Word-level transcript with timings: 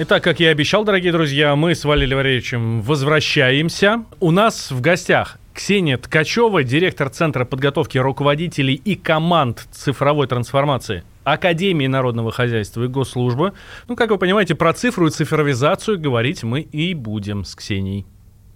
Итак, 0.00 0.22
как 0.22 0.38
я 0.38 0.50
и 0.50 0.52
обещал, 0.52 0.84
дорогие 0.84 1.10
друзья, 1.10 1.56
мы 1.56 1.74
с 1.74 1.84
Валерием 1.84 2.18
Валерьевичем 2.18 2.82
возвращаемся. 2.82 4.04
У 4.20 4.30
нас 4.30 4.70
в 4.70 4.80
гостях 4.80 5.40
Ксения 5.52 5.98
Ткачева, 5.98 6.62
директор 6.62 7.10
Центра 7.10 7.44
подготовки 7.44 7.98
руководителей 7.98 8.74
и 8.76 8.94
команд 8.94 9.66
цифровой 9.72 10.28
трансформации 10.28 11.02
Академии 11.24 11.88
народного 11.88 12.30
хозяйства 12.30 12.84
и 12.84 12.86
госслужбы. 12.86 13.54
Ну, 13.88 13.96
как 13.96 14.10
вы 14.10 14.18
понимаете, 14.18 14.54
про 14.54 14.72
цифру 14.72 15.08
и 15.08 15.10
цифровизацию 15.10 15.98
говорить 15.98 16.44
мы 16.44 16.60
и 16.60 16.94
будем 16.94 17.44
с 17.44 17.56
Ксенией. 17.56 18.06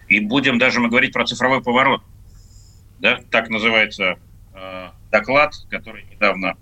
И 0.06 0.20
будем 0.20 0.60
даже 0.60 0.78
мы 0.78 0.90
говорить 0.90 1.12
про 1.12 1.26
цифровой 1.26 1.60
поворот. 1.60 2.02
Да? 3.00 3.18
Так 3.32 3.48
называется 3.48 4.14
э, 4.54 4.88
доклад, 5.10 5.54
который 5.70 6.04
недавно 6.04 6.54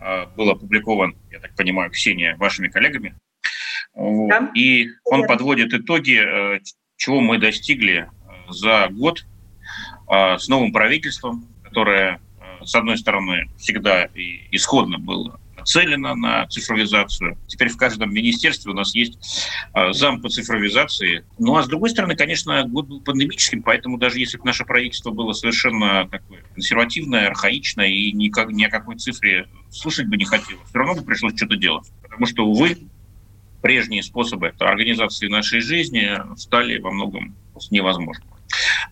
э, 0.00 0.26
был 0.36 0.50
опубликован, 0.50 1.14
я 1.30 1.38
так 1.38 1.54
понимаю, 1.54 1.92
Ксения, 1.92 2.36
вашими 2.36 2.66
коллегами. 2.66 3.14
Вот. 3.94 4.28
Да. 4.28 4.50
И 4.54 4.88
он 5.04 5.26
подводит 5.26 5.72
итоги, 5.72 6.20
э, 6.20 6.60
чего 6.96 7.20
мы 7.20 7.38
достигли 7.38 8.08
э, 8.08 8.52
за 8.52 8.88
год 8.88 9.24
э, 10.10 10.38
с 10.38 10.48
новым 10.48 10.72
правительством, 10.72 11.48
которое, 11.62 12.20
с 12.62 12.74
одной 12.74 12.98
стороны, 12.98 13.48
всегда 13.58 14.04
и 14.06 14.48
исходно 14.50 14.98
было 14.98 15.38
нацелено 15.56 16.14
на 16.14 16.46
цифровизацию. 16.48 17.38
Теперь 17.46 17.68
в 17.68 17.78
каждом 17.78 18.12
министерстве 18.12 18.72
у 18.72 18.74
нас 18.74 18.94
есть 18.94 19.18
зам 19.92 20.20
по 20.20 20.28
цифровизации. 20.28 21.24
Ну 21.38 21.56
а 21.56 21.62
с 21.62 21.68
другой 21.68 21.88
стороны, 21.88 22.16
конечно, 22.16 22.64
год 22.64 22.86
был 22.86 23.00
пандемическим, 23.00 23.62
поэтому 23.62 23.96
даже 23.96 24.18
если 24.18 24.36
бы 24.36 24.44
наше 24.44 24.66
правительство 24.66 25.10
было 25.10 25.32
совершенно 25.32 26.06
такое 26.06 26.42
консервативное, 26.52 27.28
архаичное 27.28 27.86
и 27.86 28.12
никак, 28.12 28.50
ни 28.50 28.64
о 28.64 28.68
какой 28.68 28.96
цифре 28.96 29.48
слышать 29.70 30.06
бы 30.06 30.18
не 30.18 30.26
хотело, 30.26 30.60
все 30.68 30.78
равно 30.78 30.96
бы 30.96 31.02
пришлось 31.02 31.34
что-то 31.34 31.56
делать. 31.56 31.90
Потому 32.02 32.26
что, 32.26 32.44
увы, 32.44 32.76
прежние 33.64 34.02
способы 34.02 34.52
организации 34.58 35.26
нашей 35.26 35.60
жизни 35.60 36.20
стали 36.36 36.78
во 36.78 36.90
многом 36.90 37.34
невозможными. 37.70 38.33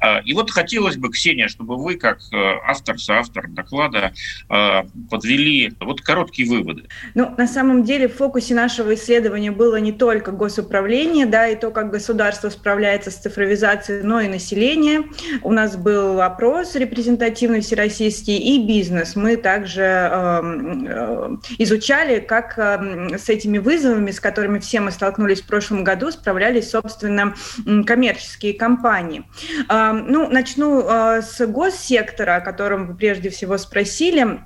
А, 0.01 0.21
и 0.25 0.35
вот 0.35 0.51
хотелось 0.51 0.97
бы, 0.97 1.11
Ксения, 1.11 1.49
чтобы 1.49 1.77
вы, 1.77 1.97
как 1.97 2.19
э, 2.33 2.37
автор, 2.67 2.99
соавтор 2.99 3.49
доклада, 3.49 4.13
а, 4.49 4.85
подвели 5.11 5.73
вот 5.81 6.01
короткие 6.01 6.49
выводы. 6.49 6.89
Ну, 7.15 7.35
на 7.37 7.47
самом 7.47 7.85
деле 7.85 8.09
в 8.09 8.17
фокусе 8.17 8.55
нашего 8.55 8.95
исследования 8.95 9.51
было 9.51 9.77
не 9.77 9.93
только 9.93 10.33
госуправление, 10.33 11.27
да, 11.27 11.49
и 11.49 11.57
то, 11.57 11.71
как 11.71 11.91
государство 11.91 12.49
справляется 12.51 13.11
с 13.11 13.17
цифровизацией, 13.17 14.03
но 14.03 14.21
и 14.21 14.29
население. 14.29 15.05
У 15.43 15.53
нас 15.53 15.77
был 15.77 16.21
опрос 16.21 16.75
репрезентативный 16.75 17.61
всероссийский 17.61 18.39
и 18.39 18.67
бизнес. 18.67 19.17
Мы 19.17 19.37
также 19.37 19.83
эм, 19.83 20.87
э, 20.89 21.37
изучали, 21.59 22.21
как 22.21 22.59
э, 22.59 23.19
с 23.19 23.29
этими 23.29 23.59
вызовами, 23.59 24.11
с 24.11 24.21
которыми 24.21 24.59
все 24.59 24.81
мы 24.81 24.91
столкнулись 24.91 25.43
в 25.43 25.47
прошлом 25.47 25.85
году, 25.85 26.11
справлялись, 26.11 26.71
собственно, 26.71 27.35
коммерческие 27.87 28.55
компании. 28.55 29.25
Ну, 29.69 30.29
начну 30.29 30.87
а, 30.87 31.23
с 31.23 31.45
госсектора, 31.47 32.37
о 32.37 32.41
котором 32.41 32.87
вы 32.87 32.95
прежде 32.95 33.31
всего 33.31 33.59
спросили. 33.59 34.41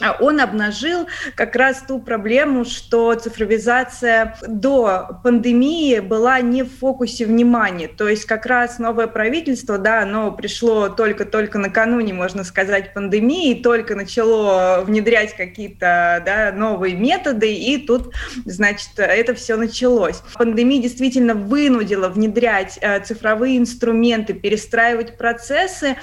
А 0.00 0.16
он 0.20 0.40
обнажил 0.40 1.06
как 1.34 1.56
раз 1.56 1.82
ту 1.86 2.00
проблему, 2.00 2.64
что 2.64 3.14
цифровизация 3.14 4.36
до 4.46 5.20
пандемии 5.22 6.00
была 6.00 6.40
не 6.40 6.62
в 6.62 6.78
фокусе 6.78 7.26
внимания. 7.26 7.88
То 7.88 8.08
есть 8.08 8.24
как 8.24 8.46
раз 8.46 8.78
новое 8.78 9.06
правительство, 9.06 9.78
да, 9.78 10.02
оно 10.02 10.32
пришло 10.32 10.88
только-только 10.88 11.58
накануне, 11.58 12.14
можно 12.14 12.44
сказать, 12.44 12.94
пандемии, 12.94 13.54
только 13.62 13.94
начало 13.94 14.82
внедрять 14.86 15.36
какие-то 15.36 16.22
да, 16.24 16.52
новые 16.54 16.94
методы, 16.94 17.52
и 17.52 17.78
тут, 17.78 18.14
значит, 18.44 18.90
это 18.96 19.34
все 19.34 19.56
началось. 19.56 20.22
Пандемия 20.34 20.82
действительно 20.82 21.34
вынудила 21.34 22.08
внедрять 22.08 22.78
э, 22.80 23.00
цифровые 23.00 23.58
инструменты, 23.58 24.32
перестраивать 24.32 25.18
процессы, 25.18 25.96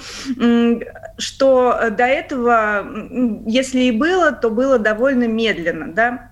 что 1.18 1.90
до 1.90 2.04
этого, 2.04 2.86
если 3.46 3.80
и 3.82 3.90
было, 3.90 4.32
то 4.32 4.50
было 4.50 4.78
довольно 4.78 5.24
медленно, 5.24 5.92
да. 5.92 6.30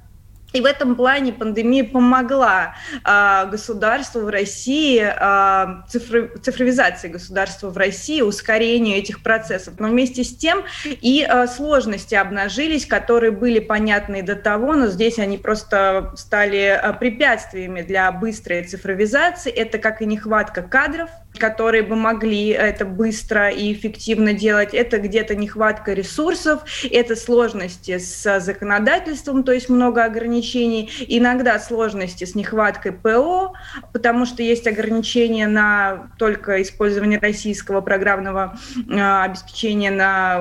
И 0.53 0.61
в 0.61 0.65
этом 0.65 0.95
плане 0.95 1.35
пандемия 1.35 1.85
помогла 1.85 2.77
э, 3.05 3.51
государству 3.51 4.21
в 4.21 4.29
России, 4.29 5.03
э, 5.05 5.83
цифро, 5.89 6.29
цифровизации 6.39 7.09
государства 7.09 7.69
в 7.69 7.77
России, 7.77 8.23
ускорению 8.23 8.97
этих 8.97 9.23
процессов. 9.23 9.75
Но 9.79 9.89
вместе 9.89 10.25
с 10.25 10.35
тем 10.35 10.65
и 10.85 11.27
э, 11.29 11.47
сложности 11.47 12.15
обнажились, 12.15 12.87
которые 12.87 13.33
были 13.33 13.59
понятны 13.59 14.23
до 14.23 14.35
того, 14.35 14.73
но 14.75 14.87
здесь 14.87 15.19
они 15.19 15.37
просто 15.37 16.13
стали 16.17 16.81
э, 16.81 16.93
препятствиями 16.95 17.83
для 17.83 18.11
быстрой 18.11 18.65
цифровизации. 18.65 19.53
Это 19.53 19.77
как 19.77 20.01
и 20.01 20.07
нехватка 20.07 20.63
кадров, 20.63 21.11
которые 21.39 21.83
бы 21.83 21.97
могли 21.97 22.49
это 22.49 22.85
быстро 22.85 23.51
и 23.51 23.73
эффективно 23.73 24.33
делать. 24.33 24.75
Это 24.75 24.99
где-то 24.99 25.35
нехватка 25.35 25.93
ресурсов, 25.93 26.63
это 26.91 27.17
сложности 27.17 27.99
с 27.99 28.41
законодательством, 28.41 29.45
то 29.45 29.53
есть 29.53 29.69
много 29.69 30.05
ограничений, 30.05 30.91
иногда 31.09 31.59
сложности 31.59 32.25
с 32.25 32.35
нехваткой 32.35 32.93
ПО, 32.93 33.55
потому 33.93 34.27
что 34.27 34.43
есть 34.43 34.67
ограничения 34.67 35.47
на 35.47 36.11
только 36.19 36.63
использование 36.63 37.19
российского 37.19 37.81
программного 37.81 38.59
э, 38.89 39.23
обеспечения 39.23 39.91
на 39.91 40.41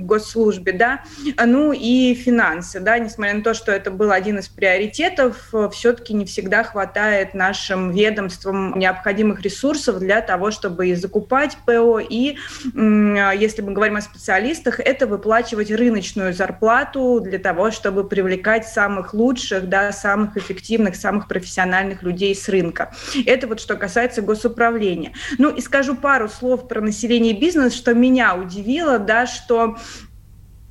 госслужбе, 0.00 0.72
да, 0.72 1.04
ну 1.44 1.72
и 1.72 2.14
финансы, 2.14 2.80
да, 2.80 2.98
несмотря 2.98 3.34
на 3.34 3.42
то, 3.42 3.54
что 3.54 3.72
это 3.72 3.90
был 3.90 4.10
один 4.10 4.38
из 4.38 4.48
приоритетов, 4.48 5.52
все-таки 5.72 6.14
не 6.14 6.24
всегда 6.24 6.64
хватает 6.64 7.34
нашим 7.34 7.90
ведомствам 7.90 8.78
необходимых 8.78 9.42
ресурсов 9.42 9.93
ресурсов 9.94 10.00
для 10.00 10.20
того, 10.20 10.50
чтобы 10.50 10.88
и 10.88 10.94
закупать 10.94 11.56
ПО, 11.66 11.98
и, 11.98 12.36
если 12.74 13.62
мы 13.62 13.72
говорим 13.72 13.96
о 13.96 14.00
специалистах, 14.00 14.80
это 14.80 15.06
выплачивать 15.06 15.70
рыночную 15.70 16.32
зарплату 16.32 17.20
для 17.20 17.38
того, 17.38 17.70
чтобы 17.70 18.04
привлекать 18.04 18.66
самых 18.66 19.14
лучших, 19.14 19.68
да, 19.68 19.92
самых 19.92 20.36
эффективных, 20.36 20.96
самых 20.96 21.28
профессиональных 21.28 22.02
людей 22.02 22.34
с 22.34 22.48
рынка. 22.48 22.92
Это 23.26 23.46
вот 23.46 23.60
что 23.60 23.76
касается 23.76 24.22
госуправления. 24.22 25.12
Ну 25.38 25.50
и 25.50 25.60
скажу 25.60 25.94
пару 25.94 26.28
слов 26.28 26.68
про 26.68 26.80
население 26.80 27.32
и 27.34 27.40
бизнес, 27.40 27.74
что 27.74 27.94
меня 27.94 28.34
удивило, 28.34 28.98
да, 28.98 29.26
что 29.26 29.76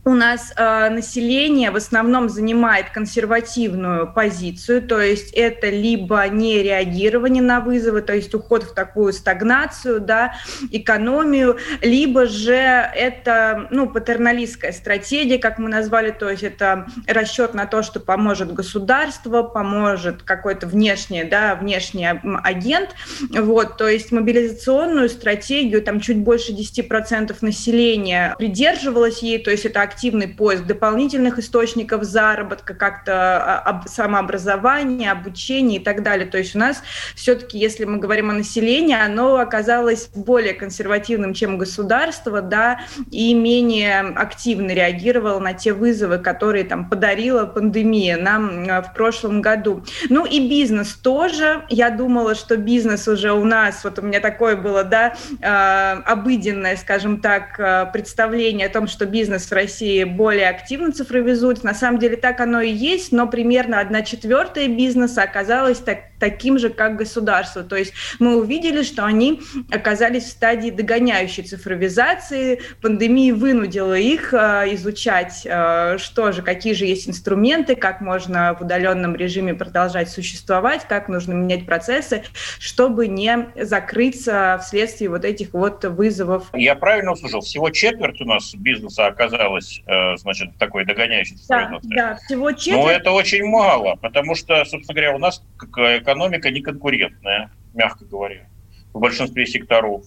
у 0.06 0.14
нас 0.16 0.54
э, 0.56 0.90
население 0.90 1.72
в 1.72 1.78
основном 1.78 2.28
занимает 2.28 2.90
консервативную 2.90 4.12
позицию, 4.12 4.82
то 4.82 5.00
есть 5.00 5.32
это 5.32 5.70
либо 5.70 6.28
не 6.28 6.62
реагирование 6.62 7.42
на 7.42 7.62
вызовы, 7.62 8.02
то 8.02 8.14
есть 8.14 8.34
уход 8.34 8.64
в 8.64 8.74
такую 8.74 9.14
стагнацию, 9.14 10.02
да, 10.02 10.36
экономию, 10.72 11.58
либо 11.82 12.26
же 12.26 12.54
это 12.54 13.68
ну, 13.72 13.90
патерналистская 13.90 14.74
стратегия, 14.74 15.38
как 15.38 15.58
мы 15.58 15.70
назвали, 15.70 16.12
то 16.12 16.30
есть 16.30 16.44
это 16.44 16.88
расчет 17.08 17.54
на 17.54 17.66
то, 17.66 17.82
что 17.82 18.02
поможет 18.02 18.54
государство, 18.54 19.44
поможет 19.44 20.24
какой-то 20.24 20.68
внешний, 20.68 21.24
да, 21.24 21.56
внешний 21.56 22.08
агент, 22.44 22.90
вот, 23.30 23.78
то 23.78 23.88
есть 23.88 24.12
мобилизационную 24.12 25.08
стратегию, 25.08 25.82
там 25.82 26.02
чуть 26.02 26.18
больше 26.18 26.52
10% 26.52 27.38
населения 27.40 28.36
придерживалось 28.38 29.24
ей, 29.24 29.40
то 29.42 29.50
есть 29.50 29.66
это 29.66 29.82
активный 29.94 30.28
поиск 30.28 30.64
дополнительных 30.64 31.38
источников 31.38 32.04
заработка, 32.04 32.74
как-то 32.74 33.62
а, 33.64 33.84
самообразование, 33.86 35.12
обучение 35.12 35.80
и 35.80 35.84
так 35.84 36.02
далее. 36.02 36.26
То 36.26 36.40
есть 36.40 36.56
у 36.56 36.60
нас 36.60 36.82
все-таки, 37.16 37.60
если 37.60 37.86
мы 37.86 38.00
говорим 38.00 38.32
о 38.32 38.34
населении, 38.34 38.96
оно 38.96 39.38
оказалось 39.38 40.08
более 40.16 40.54
консервативным, 40.56 41.36
чем 41.36 41.60
государство, 41.60 42.42
да, 42.42 42.82
и 43.12 43.34
менее 43.36 44.00
активно 44.00 44.72
реагировало 44.72 45.40
на 45.40 45.54
те 45.54 45.74
вызовы, 45.74 46.18
которые 46.18 46.64
там 46.64 46.90
подарила 46.90 47.46
пандемия 47.46 48.18
нам 48.18 48.66
а, 48.68 48.82
в 48.82 48.94
прошлом 48.96 49.42
году. 49.42 49.84
Ну 50.10 50.26
и 50.26 50.50
бизнес 50.50 50.94
тоже. 50.94 51.66
Я 51.70 51.92
думала, 51.92 52.34
что 52.34 52.58
бизнес 52.58 53.08
уже 53.08 53.32
у 53.32 53.46
нас, 53.46 53.84
вот 53.84 54.00
у 54.00 54.02
меня 54.02 54.20
такое 54.20 54.56
было, 54.56 54.84
да, 54.84 55.14
а, 55.42 56.02
обыденное, 56.06 56.78
скажем 56.78 57.22
так, 57.22 57.92
представление 57.94 58.68
о 58.68 58.72
том, 58.72 58.88
что 58.88 59.06
бизнес 59.06 59.46
в 59.46 59.52
России 59.52 59.83
предприятий 59.84 60.04
более 60.06 60.50
активно 60.50 60.92
цифровизуются. 60.92 61.66
На 61.66 61.74
самом 61.74 62.00
деле 62.00 62.16
так 62.16 62.40
оно 62.40 62.62
и 62.62 62.72
есть, 62.72 63.12
но 63.12 63.28
примерно 63.28 63.80
одна 63.80 64.02
четвертая 64.02 64.68
бизнеса 64.68 65.24
оказалась 65.24 65.80
так, 65.80 66.00
таким 66.20 66.58
же, 66.58 66.70
как 66.70 66.96
государство. 66.96 67.64
То 67.64 67.76
есть 67.76 67.94
мы 68.20 68.38
увидели, 68.38 68.84
что 68.84 69.06
они 69.06 69.42
оказались 69.72 70.24
в 70.24 70.30
стадии 70.30 70.70
догоняющей 70.70 71.44
цифровизации. 71.44 72.62
Пандемия 72.82 73.34
вынудила 73.34 73.98
их 73.98 74.34
э, 74.34 74.74
изучать, 74.74 75.42
э, 75.46 75.98
что 75.98 76.32
же, 76.32 76.42
какие 76.42 76.74
же 76.74 76.86
есть 76.86 77.10
инструменты, 77.10 77.76
как 77.76 78.02
можно 78.02 78.56
в 78.58 78.62
удаленном 78.62 79.16
режиме 79.16 79.54
продолжать 79.54 80.10
существовать, 80.10 80.86
как 80.88 81.10
нужно 81.10 81.34
менять 81.34 81.66
процессы, 81.66 82.24
чтобы 82.60 83.08
не 83.08 83.50
закрыться 83.56 84.60
вследствие 84.64 85.10
вот 85.10 85.26
этих 85.26 85.54
вот 85.54 85.84
вызовов. 85.84 86.50
Я 86.54 86.76
правильно 86.76 87.12
услышал? 87.12 87.42
Всего 87.42 87.70
четверть 87.70 88.22
у 88.22 88.26
нас 88.26 88.56
бизнеса 88.56 89.08
оказалась, 89.08 89.73
значит, 90.18 90.58
такой 90.58 90.86
цифровизации? 90.86 91.48
Да, 91.48 91.80
да, 91.84 92.16
всего 92.16 92.52
четверть. 92.52 92.84
Но 92.84 92.90
это 92.90 93.12
очень 93.12 93.46
мало, 93.46 93.96
потому 93.96 94.36
что, 94.36 94.64
собственно 94.66 94.96
говоря, 94.96 95.16
у 95.16 95.20
нас 95.20 95.44
экономика 95.60 96.50
не 96.52 96.62
конкурентная, 96.62 97.52
мягко 97.74 98.06
говоря, 98.06 98.48
в 98.94 99.00
большинстве 99.00 99.46
секторов. 99.46 100.04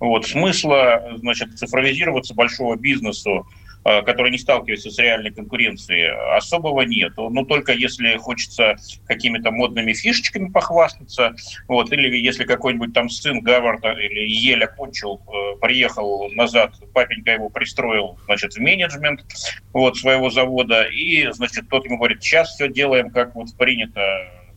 Вот. 0.00 0.26
Смысла 0.26 1.16
значит, 1.16 1.58
цифровизироваться 1.58 2.34
большого 2.34 2.76
бизнесу, 2.76 3.46
э, 3.46 3.65
который 4.04 4.32
не 4.32 4.38
сталкивается 4.38 4.90
с 4.90 4.98
реальной 4.98 5.30
конкуренцией, 5.30 6.10
особого 6.36 6.82
нет. 6.82 7.12
Ну, 7.16 7.44
только 7.44 7.72
если 7.72 8.16
хочется 8.16 8.76
какими-то 9.06 9.50
модными 9.50 9.92
фишечками 9.92 10.50
похвастаться, 10.50 11.36
вот, 11.68 11.92
или 11.92 12.16
если 12.18 12.44
какой-нибудь 12.44 12.92
там 12.92 13.08
сын 13.08 13.40
Гаварда 13.40 13.92
или 13.92 14.28
Ель 14.28 14.64
окончил, 14.64 15.20
э, 15.28 15.58
приехал 15.60 16.30
назад, 16.32 16.74
папенька 16.92 17.32
его 17.32 17.48
пристроил, 17.48 18.18
значит, 18.24 18.54
в 18.54 18.58
менеджмент 18.58 19.24
вот, 19.72 19.96
своего 19.96 20.30
завода, 20.30 20.82
и, 20.82 21.30
значит, 21.32 21.68
тот 21.68 21.84
ему 21.84 21.98
говорит, 21.98 22.22
сейчас 22.22 22.54
все 22.54 22.68
делаем, 22.68 23.10
как 23.10 23.34
вот 23.34 23.56
принято 23.56 24.00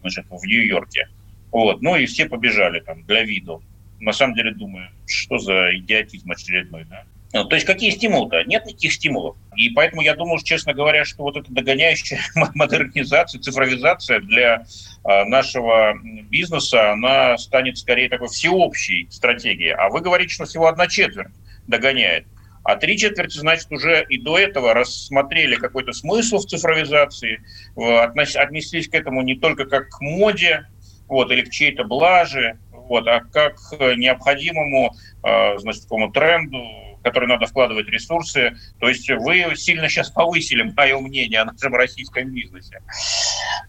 значит, 0.01 0.25
в 0.29 0.43
Нью-Йорке. 0.43 1.07
Вот. 1.51 1.81
Ну 1.81 1.95
и 1.95 2.05
все 2.05 2.25
побежали 2.25 2.79
там 2.79 3.03
для 3.03 3.23
виду. 3.23 3.61
На 3.99 4.13
самом 4.13 4.35
деле 4.35 4.53
думаю, 4.53 4.89
что 5.05 5.37
за 5.39 5.75
идиотизм 5.75 6.31
очередной, 6.31 6.85
да? 6.85 7.03
Ну, 7.31 7.45
то 7.45 7.55
есть 7.55 7.67
какие 7.67 7.91
стимулы-то? 7.91 8.43
Нет 8.45 8.65
никаких 8.65 8.93
стимулов. 8.93 9.37
И 9.55 9.69
поэтому 9.69 10.01
я 10.01 10.15
думаю, 10.15 10.39
честно 10.43 10.73
говоря, 10.73 11.05
что 11.05 11.23
вот 11.23 11.37
эта 11.37 11.51
догоняющая 11.51 12.19
модернизация, 12.55 13.39
цифровизация 13.39 14.19
для 14.19 14.65
э, 15.03 15.23
нашего 15.25 15.93
бизнеса, 16.29 16.91
она 16.93 17.37
станет 17.37 17.77
скорее 17.77 18.09
такой 18.09 18.29
всеобщей 18.29 19.07
стратегией. 19.11 19.71
А 19.71 19.89
вы 19.89 20.01
говорите, 20.01 20.33
что 20.33 20.45
всего 20.45 20.67
одна 20.67 20.87
четверть 20.87 21.27
догоняет. 21.67 22.25
А 22.63 22.75
три 22.75 22.97
четверти, 22.97 23.37
значит, 23.37 23.71
уже 23.71 24.05
и 24.09 24.17
до 24.17 24.37
этого 24.37 24.73
рассмотрели 24.73 25.55
какой-то 25.55 25.93
смысл 25.93 26.39
в 26.39 26.45
цифровизации, 26.45 27.41
отнеслись 27.75 28.89
к 28.89 28.93
этому 28.95 29.21
не 29.21 29.35
только 29.35 29.65
как 29.65 29.89
к 29.89 30.01
моде 30.01 30.67
вот, 31.07 31.31
или 31.31 31.41
к 31.41 31.49
чьей-то 31.49 31.83
блаже, 31.83 32.59
вот, 32.71 33.07
а 33.07 33.21
как 33.21 33.55
к 33.55 33.95
необходимому 33.95 34.93
а, 35.23 35.57
значит, 35.57 35.83
такому 35.83 36.11
тренду, 36.11 36.88
в 36.99 37.03
который 37.03 37.27
надо 37.27 37.45
вкладывать 37.45 37.87
ресурсы. 37.87 38.57
То 38.79 38.87
есть 38.87 39.09
вы 39.09 39.55
сильно 39.55 39.89
сейчас 39.89 40.09
повысили 40.09 40.73
мое 40.75 40.99
мнение 40.99 41.41
о 41.41 41.45
нашем 41.45 41.73
российском 41.75 42.29
бизнесе. 42.31 42.81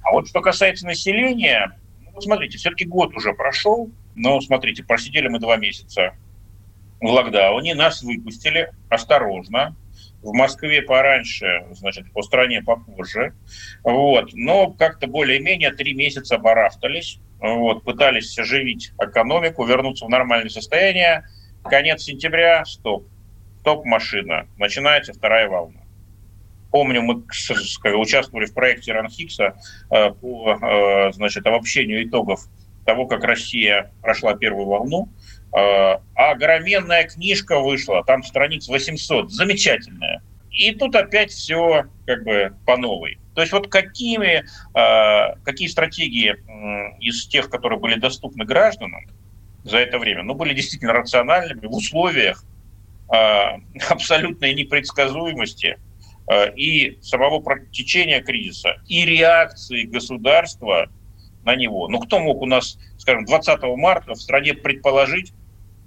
А 0.03 0.13
вот 0.13 0.29
что 0.29 0.41
касается 0.41 0.87
населения, 0.87 1.79
ну, 2.15 2.21
смотрите, 2.21 2.59
все-таки 2.59 2.85
год 2.85 3.15
уже 3.15 3.33
прошел, 3.33 3.91
но 4.15 4.41
смотрите, 4.41 4.85
просидели 4.85 5.29
мы 5.29 5.39
два 5.39 5.57
месяца 5.57 6.15
в 7.01 7.07
локдауне, 7.07 7.75
нас 7.75 8.03
выпустили 8.03 8.71
осторожно, 8.89 9.75
в 10.23 10.35
Москве 10.35 10.83
пораньше, 10.83 11.67
значит, 11.73 12.13
по 12.13 12.23
стране 12.23 12.63
попозже. 12.63 13.33
Вот. 13.83 14.31
Но 14.35 14.71
как-то 14.71 15.07
более-менее 15.07 15.73
три 15.73 15.95
месяца 15.95 16.37
барахтались, 16.37 17.19
вот, 17.39 17.85
пытались 17.85 18.39
оживить 18.39 18.93
экономику, 19.01 19.65
вернуться 19.65 20.05
в 20.05 20.11
нормальное 20.11 20.51
состояние. 20.51 21.25
Конец 21.65 22.03
сентября, 22.03 22.65
стоп. 22.65 23.07
Топ-машина. 23.65 24.47
Начинается 24.57 25.13
вторая 25.13 25.49
волна. 25.49 25.81
Помню, 26.71 27.03
мы 27.03 27.25
участвовали 27.97 28.47
в 28.47 28.55
проекте 28.55 28.93
Ранхикса 28.93 29.57
э, 29.91 30.11
по 30.11 30.57
э, 30.61 31.13
значит, 31.13 31.47
обобщению 31.47 32.07
итогов 32.07 32.47
того, 32.87 33.07
как 33.07 33.25
Россия 33.25 33.91
прошла 34.03 34.35
первую 34.35 34.67
волну. 34.67 35.09
А, 35.53 36.01
а 36.15 36.31
огроменная 36.31 37.05
книжка 37.05 37.59
вышла, 37.59 38.05
там 38.05 38.23
страниц 38.23 38.69
800, 38.69 39.33
замечательная. 39.33 40.23
И 40.53 40.73
тут 40.75 40.95
опять 40.95 41.33
все 41.33 41.87
как 42.07 42.23
бы 42.25 42.55
по 42.65 42.77
новой. 42.77 43.19
То 43.35 43.41
есть 43.41 43.53
вот 43.53 43.69
какими, 43.69 44.45
какие 45.45 45.69
стратегии 45.69 46.35
из 47.01 47.27
тех, 47.27 47.49
которые 47.49 47.79
были 47.79 47.99
доступны 47.99 48.45
гражданам 48.45 49.07
за 49.65 49.79
это 49.79 49.99
время, 49.99 50.23
ну, 50.25 50.35
были 50.35 50.53
действительно 50.53 50.93
рациональными 50.93 51.67
в 51.67 51.75
условиях 51.75 52.45
абсолютной 53.91 54.55
непредсказуемости 54.55 55.79
и 56.57 56.99
самого 57.03 57.41
протечения 57.41 58.21
кризиса, 58.23 58.77
и 58.87 59.05
реакции 59.05 59.83
государства 59.83 60.89
на 61.45 61.57
него. 61.57 61.89
Ну, 61.89 61.99
кто 62.01 62.21
мог 62.21 62.43
у 62.43 62.47
нас, 62.47 62.79
скажем, 62.99 63.25
20 63.25 63.63
марта 63.77 64.13
в 64.13 64.21
стране 64.21 64.55
предположить, 64.55 65.33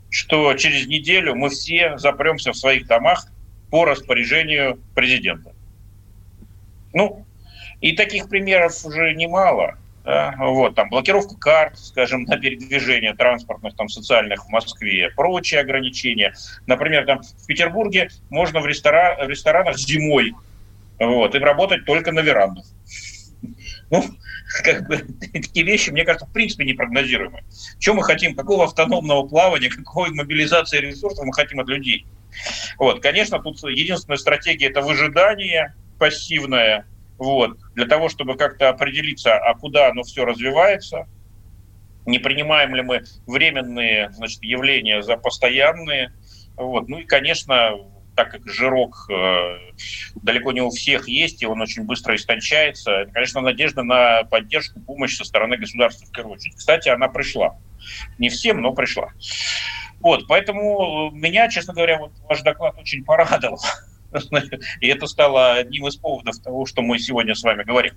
что 0.09 0.53
через 0.55 0.87
неделю 0.87 1.35
мы 1.35 1.49
все 1.49 1.97
запремся 1.97 2.51
в 2.51 2.57
своих 2.57 2.87
домах 2.87 3.27
по 3.71 3.85
распоряжению 3.85 4.79
президента. 4.93 5.53
Ну, 6.93 7.25
и 7.81 7.93
таких 7.93 8.29
примеров 8.29 8.85
уже 8.85 9.13
немало. 9.15 9.77
Да? 10.03 10.35
Вот, 10.37 10.75
там, 10.75 10.89
блокировка 10.89 11.35
карт, 11.37 11.79
скажем, 11.79 12.23
на 12.23 12.37
передвижение 12.37 13.13
транспортных, 13.13 13.75
там, 13.75 13.87
социальных 13.87 14.45
в 14.45 14.49
Москве, 14.49 15.09
прочие 15.15 15.61
ограничения. 15.61 16.33
Например, 16.67 17.05
там, 17.05 17.21
в 17.21 17.45
Петербурге 17.45 18.09
можно 18.29 18.59
в, 18.59 18.67
рестора... 18.67 19.17
в 19.23 19.29
ресторанах 19.29 19.77
зимой 19.77 20.33
вот, 20.99 21.35
и 21.35 21.39
работать 21.39 21.85
только 21.85 22.11
на 22.11 22.19
верандах. 22.19 22.65
Ну, 23.89 24.03
как 24.63 24.87
бы, 24.87 24.97
такие 25.31 25.65
вещи, 25.65 25.89
мне 25.89 26.03
кажется, 26.03 26.25
в 26.25 26.33
принципе 26.33 26.65
непрогнозируемы. 26.65 27.43
Что 27.79 27.93
мы 27.93 28.03
хотим, 28.03 28.35
какого 28.35 28.65
автономного 28.65 29.27
плавания, 29.27 29.69
какой 29.69 30.11
мобилизации 30.11 30.79
ресурсов 30.79 31.25
мы 31.25 31.33
хотим 31.33 31.59
от 31.59 31.67
людей? 31.67 32.05
Вот, 32.77 33.01
конечно, 33.01 33.39
тут 33.39 33.61
единственная 33.63 34.17
стратегия– 34.17 34.67
это 34.69 34.81
выжидание 34.81 35.75
пассивное, 35.99 36.85
вот, 37.17 37.57
для 37.75 37.85
того, 37.85 38.09
чтобы 38.09 38.35
как-то 38.35 38.69
определиться, 38.69 39.35
а 39.35 39.53
куда 39.55 39.89
оно 39.89 40.03
все 40.03 40.25
развивается, 40.25 41.07
не 42.05 42.19
принимаем 42.19 42.75
ли 42.75 42.81
мы 42.81 43.03
временные 43.27 44.11
значит, 44.11 44.43
явления 44.43 45.01
за 45.01 45.17
постоянные. 45.17 46.13
Вот. 46.55 46.89
Ну 46.89 46.99
и, 46.99 47.05
конечно, 47.05 47.71
так 48.15 48.31
как 48.31 48.47
жирок 48.47 49.07
э, 49.09 49.57
далеко 50.15 50.51
не 50.51 50.61
у 50.61 50.69
всех 50.69 51.07
есть, 51.07 51.41
и 51.41 51.47
он 51.47 51.61
очень 51.61 51.83
быстро 51.83 52.15
истончается, 52.15 52.91
это, 52.91 53.11
конечно, 53.11 53.41
надежда 53.41 53.83
на 53.83 54.23
поддержку, 54.25 54.79
помощь 54.81 55.15
со 55.15 55.23
стороны 55.23 55.57
государства 55.57 56.05
в 56.05 56.11
первую 56.11 56.35
очередь. 56.35 56.55
Кстати, 56.55 56.89
она 56.89 57.07
пришла. 57.07 57.57
Не 58.17 58.29
всем, 58.29 58.61
но 58.61 58.73
пришла. 58.73 59.09
Вот, 59.99 60.27
поэтому 60.27 61.11
меня, 61.11 61.47
честно 61.49 61.73
говоря, 61.73 61.97
вот 61.97 62.11
ваш 62.27 62.41
доклад 62.41 62.77
очень 62.77 63.03
порадовал. 63.03 63.59
И 64.81 64.87
это 64.87 65.07
стало 65.07 65.53
одним 65.53 65.87
из 65.87 65.95
поводов 65.95 66.39
того, 66.39 66.65
что 66.65 66.81
мы 66.81 66.99
сегодня 66.99 67.35
с 67.35 67.43
вами 67.43 67.63
говорим. 67.63 67.93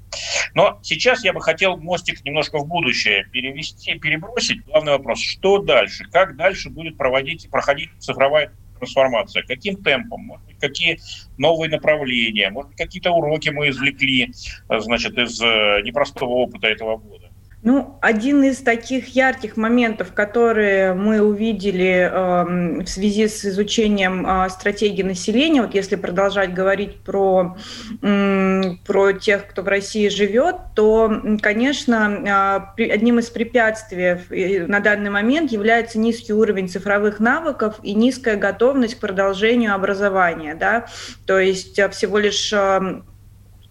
Но 0.54 0.78
сейчас 0.82 1.24
я 1.24 1.32
бы 1.32 1.40
хотел 1.40 1.76
мостик 1.76 2.24
немножко 2.24 2.58
в 2.58 2.66
будущее 2.66 3.26
перевести, 3.32 3.98
перебросить. 3.98 4.64
Главный 4.64 4.92
вопрос, 4.92 5.20
что 5.20 5.58
дальше? 5.58 6.04
Как 6.10 6.36
дальше 6.36 6.70
будет 6.70 6.96
проводить, 6.96 7.48
проходить 7.50 7.90
цифровая 7.98 8.52
трансформация, 8.78 9.42
каким 9.42 9.82
темпом, 9.82 10.40
какие 10.60 11.00
новые 11.38 11.70
направления, 11.70 12.50
может 12.50 12.74
какие-то 12.76 13.10
уроки 13.10 13.48
мы 13.48 13.70
извлекли, 13.70 14.32
э, 14.68 14.80
значит, 14.80 15.16
из 15.18 15.40
э, 15.40 15.80
непростого 15.82 16.30
опыта 16.30 16.68
этого 16.68 16.96
года. 16.96 17.25
Ну, 17.66 17.98
один 18.00 18.44
из 18.44 18.58
таких 18.58 19.08
ярких 19.08 19.56
моментов, 19.56 20.12
которые 20.12 20.94
мы 20.94 21.20
увидели 21.20 22.08
э, 22.08 22.84
в 22.84 22.86
связи 22.86 23.26
с 23.26 23.44
изучением 23.44 24.24
э, 24.24 24.48
стратегии 24.50 25.02
населения, 25.02 25.62
вот 25.62 25.74
если 25.74 25.96
продолжать 25.96 26.54
говорить 26.54 27.00
про, 27.00 27.56
э, 28.02 28.62
про 28.86 29.12
тех, 29.14 29.48
кто 29.48 29.62
в 29.62 29.66
России 29.66 30.08
живет, 30.10 30.54
то, 30.76 31.10
конечно, 31.42 32.72
э, 32.78 32.84
одним 32.84 33.18
из 33.18 33.30
препятствий 33.30 34.64
на 34.68 34.78
данный 34.78 35.10
момент 35.10 35.50
является 35.50 35.98
низкий 35.98 36.34
уровень 36.34 36.68
цифровых 36.68 37.18
навыков 37.18 37.80
и 37.82 37.94
низкая 37.94 38.36
готовность 38.36 38.94
к 38.94 39.00
продолжению 39.00 39.74
образования. 39.74 40.54
Да? 40.54 40.86
То 41.26 41.40
есть 41.40 41.76
э, 41.80 41.88
всего 41.88 42.18
лишь 42.18 42.52
э, 42.52 43.02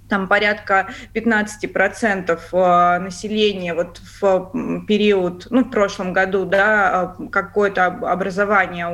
там 0.09 0.27
порядка 0.27 0.89
15% 1.13 2.39
э, 2.51 2.99
населения 2.99 3.73
вот 3.73 3.99
в 4.21 4.85
период, 4.87 5.47
ну, 5.49 5.63
в 5.63 5.69
прошлом 5.71 6.13
году, 6.13 6.45
да, 6.45 7.15
э, 7.19 7.27
какое-то 7.29 7.85
образование 7.85 8.85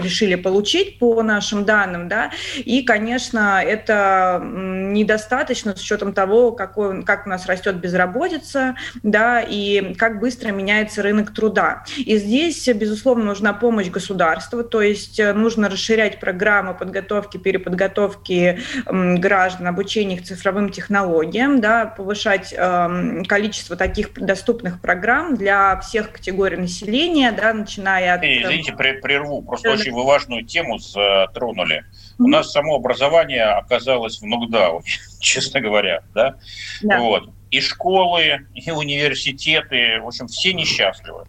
решили 0.00 0.36
получить 0.36 0.98
по 0.98 1.22
нашим 1.22 1.64
данным, 1.64 2.08
да, 2.08 2.30
и, 2.56 2.82
конечно, 2.82 3.62
это 3.62 4.42
недостаточно 4.44 5.74
с 5.76 5.80
учетом 5.80 6.12
того, 6.12 6.52
какой, 6.52 7.02
как 7.02 7.26
у 7.26 7.28
нас 7.28 7.46
растет 7.46 7.76
безработица, 7.76 8.76
да, 9.02 9.40
и 9.40 9.94
как 9.94 10.20
быстро 10.20 10.50
меняется 10.52 11.02
рынок 11.02 11.34
труда. 11.34 11.84
И 11.96 12.16
здесь, 12.16 12.66
безусловно, 12.68 13.24
нужна 13.24 13.52
помощь 13.52 13.88
государства, 13.88 14.62
то 14.62 14.80
есть 14.80 15.18
э, 15.18 15.32
нужно 15.32 15.68
расширять 15.68 16.20
программы 16.20 16.74
подготовки, 16.74 17.38
переподготовки 17.38 18.60
граждан, 18.86 19.66
обучения 19.66 20.11
их 20.12 20.24
цифровым 20.24 20.70
технологиям, 20.70 21.60
да, 21.60 21.86
повышать 21.86 22.52
э, 22.56 23.22
количество 23.26 23.76
таких 23.76 24.12
доступных 24.14 24.80
программ 24.80 25.36
для 25.36 25.78
всех 25.80 26.12
категорий 26.12 26.56
населения, 26.56 27.32
да, 27.32 27.52
начиная 27.52 28.14
от... 28.14 28.24
Извините, 28.24 28.72
прерву, 28.72 29.42
просто 29.42 29.68
да. 29.68 29.74
очень 29.74 29.92
важную 29.92 30.44
тему 30.44 30.78
затронули. 30.78 31.84
У 32.18 32.28
нас 32.28 32.52
само 32.52 32.76
образование 32.76 33.44
оказалось 33.44 34.20
в 34.20 34.26
нокдауне, 34.26 34.84
честно 35.20 35.60
говоря, 35.60 36.02
да? 36.14 36.36
да. 36.82 36.98
Вот. 37.00 37.30
И 37.50 37.60
школы, 37.60 38.46
и 38.54 38.70
университеты, 38.70 40.00
в 40.00 40.06
общем, 40.06 40.26
все 40.26 40.52
несчастливы. 40.54 41.24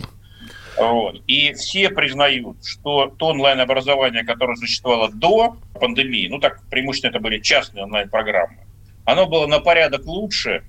Вот. 0.78 1.22
И 1.28 1.54
все 1.54 1.90
признают, 1.90 2.66
что 2.66 3.08
то 3.18 3.28
онлайн-образование, 3.28 4.24
которое 4.24 4.56
существовало 4.56 5.12
до 5.12 5.58
пандемии, 5.80 6.28
ну 6.28 6.40
так 6.40 6.62
преимущественно 6.70 7.12
это 7.12 7.20
были 7.20 7.40
частные 7.40 7.84
онлайн-программы, 7.84 8.58
оно 9.06 9.28
было 9.28 9.48
на 9.48 9.60
порядок 9.60 10.06
лучше, 10.06 10.64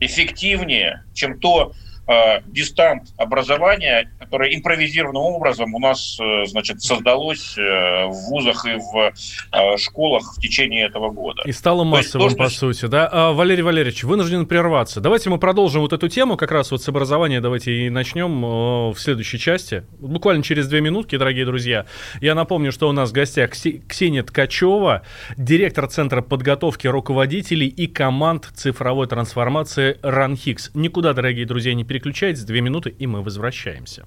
эффективнее, 0.00 1.04
чем 1.14 1.38
то 1.38 1.72
э, 2.06 2.40
дистант 2.46 3.12
образование, 3.16 4.10
которое 4.32 4.54
импровизированным 4.54 5.20
образом 5.20 5.74
у 5.74 5.78
нас 5.78 6.18
э, 6.18 6.46
значит, 6.46 6.80
создалось 6.80 7.54
э, 7.58 8.06
в 8.06 8.30
вузах 8.30 8.64
и 8.64 8.76
в 8.76 9.12
э, 9.52 9.76
школах 9.76 10.22
в 10.34 10.40
течение 10.40 10.86
этого 10.86 11.10
года. 11.10 11.42
И 11.44 11.52
стало 11.52 11.84
массовым, 11.84 12.30
то, 12.30 12.36
по 12.36 12.48
сути, 12.48 12.86
да? 12.86 13.10
А, 13.12 13.32
Валерий 13.32 13.62
Валерьевич, 13.62 14.04
вынужден 14.04 14.46
прерваться. 14.46 15.02
Давайте 15.02 15.28
мы 15.28 15.38
продолжим 15.38 15.82
вот 15.82 15.92
эту 15.92 16.08
тему, 16.08 16.38
как 16.38 16.50
раз 16.50 16.70
вот 16.70 16.82
с 16.82 16.88
образования 16.88 17.42
давайте 17.42 17.72
и 17.72 17.90
начнем 17.90 18.92
в 18.92 18.96
следующей 18.96 19.38
части. 19.38 19.84
Буквально 19.98 20.42
через 20.42 20.66
две 20.66 20.80
минутки, 20.80 21.18
дорогие 21.18 21.44
друзья. 21.44 21.84
Я 22.22 22.34
напомню, 22.34 22.72
что 22.72 22.88
у 22.88 22.92
нас 22.92 23.10
в 23.10 23.12
гостях 23.12 23.50
Ксения 23.50 24.22
Ткачева, 24.22 25.02
директор 25.36 25.88
Центра 25.88 26.22
подготовки 26.22 26.86
руководителей 26.86 27.68
и 27.68 27.86
команд 27.86 28.48
цифровой 28.54 29.08
трансформации 29.08 29.98
РАНХИКС. 30.02 30.70
Никуда, 30.72 31.12
дорогие 31.12 31.44
друзья, 31.44 31.74
не 31.74 31.84
переключайтесь, 31.84 32.44
две 32.44 32.62
минуты, 32.62 32.88
и 32.88 33.06
мы 33.06 33.20
возвращаемся. 33.22 34.06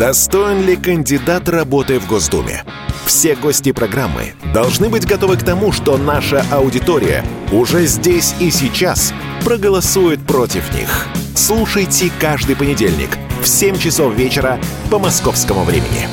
достоин 0.00 0.64
ли 0.64 0.76
кандидат 0.76 1.46
работы 1.50 2.00
в 2.00 2.06
Госдуме. 2.06 2.64
Все 3.04 3.36
гости 3.36 3.70
программы 3.70 4.32
должны 4.54 4.88
быть 4.88 5.06
готовы 5.06 5.36
к 5.36 5.42
тому, 5.42 5.72
что 5.72 5.98
наша 5.98 6.42
аудитория 6.50 7.22
уже 7.52 7.84
здесь 7.84 8.34
и 8.40 8.50
сейчас 8.50 9.12
проголосует 9.44 10.26
против 10.26 10.74
них. 10.74 11.06
Слушайте 11.36 12.10
каждый 12.18 12.56
понедельник 12.56 13.10
в 13.42 13.46
7 13.46 13.76
часов 13.76 14.14
вечера 14.14 14.58
по 14.90 14.98
московскому 14.98 15.64
времени. 15.64 16.08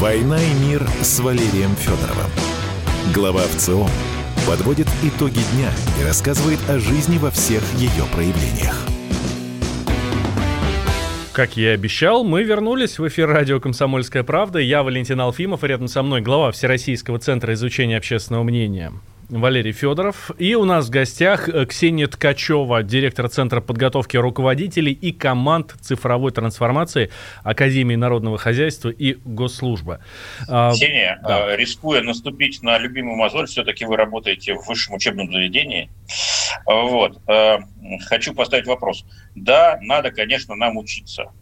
«Война 0.00 0.38
и 0.42 0.54
мир» 0.54 0.88
с 1.02 1.20
Валерием 1.20 1.76
Федоровым. 1.76 2.30
Глава 3.12 3.42
ВЦО 3.42 3.86
подводит 4.46 4.86
итоги 5.02 5.40
дня 5.54 5.70
и 6.00 6.04
рассказывает 6.04 6.60
о 6.68 6.78
жизни 6.78 7.18
во 7.18 7.30
всех 7.30 7.62
ее 7.74 8.04
проявлениях. 8.12 8.86
Как 11.32 11.56
я 11.56 11.72
и 11.72 11.74
обещал, 11.74 12.24
мы 12.24 12.44
вернулись 12.44 12.98
в 12.98 13.06
эфир 13.06 13.28
радио 13.28 13.60
«Комсомольская 13.60 14.22
правда». 14.22 14.58
Я 14.58 14.82
Валентин 14.82 15.20
Алфимов, 15.20 15.64
рядом 15.64 15.88
со 15.88 16.02
мной 16.02 16.22
глава 16.22 16.50
Всероссийского 16.50 17.18
центра 17.18 17.52
изучения 17.52 17.98
общественного 17.98 18.42
мнения 18.42 18.92
Валерий 19.28 19.72
Федоров. 19.72 20.30
И 20.38 20.54
у 20.54 20.64
нас 20.64 20.86
в 20.86 20.90
гостях 20.90 21.48
э, 21.48 21.66
Ксения 21.66 22.06
Ткачева, 22.06 22.82
директор 22.82 23.28
Центра 23.28 23.60
подготовки 23.60 24.16
руководителей 24.16 24.92
и 24.92 25.12
команд 25.12 25.74
цифровой 25.80 26.30
трансформации 26.30 27.10
Академии 27.42 27.96
народного 27.96 28.38
хозяйства 28.38 28.88
и 28.88 29.14
госслужбы. 29.24 30.00
А, 30.48 30.72
Ксения, 30.72 31.20
да. 31.22 31.52
Э, 31.52 31.56
рискуя 31.56 32.02
наступить 32.02 32.62
на 32.62 32.78
любимую 32.78 33.16
мозоль, 33.16 33.46
все-таки 33.46 33.84
вы 33.84 33.96
работаете 33.96 34.54
в 34.54 34.66
высшем 34.66 34.94
учебном 34.94 35.30
заведении. 35.32 35.90
Вот. 36.64 37.20
Э, 37.28 37.58
хочу 38.08 38.32
поставить 38.34 38.66
вопрос. 38.66 39.04
Да, 39.34 39.78
надо, 39.82 40.10
конечно, 40.10 40.54
нам 40.54 40.76
учиться. 40.76 41.32